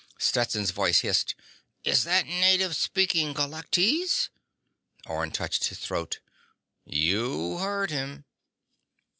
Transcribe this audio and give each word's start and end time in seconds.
Stetson's 0.17 0.71
voice 0.71 1.01
hissed: 1.01 1.35
"Is 1.83 2.05
that 2.05 2.25
the 2.25 2.31
native 2.31 2.75
speaking 2.75 3.35
Galactese?" 3.35 4.29
Orne 5.05 5.29
touched 5.29 5.65
his 5.65 5.77
throat. 5.77 6.21
_"You 6.89 7.59
heard 7.59 7.91
him." 7.91 8.25